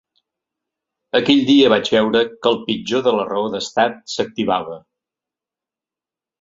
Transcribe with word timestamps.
Aquell 1.19 1.43
dia 1.49 1.69
vaig 1.73 1.91
veure 1.97 2.23
que 2.33 2.51
el 2.53 2.59
pitjor 2.71 3.05
de 3.09 3.15
la 3.19 3.29
raó 3.29 3.53
d’estat 3.57 4.03
s’activava. 4.17 4.83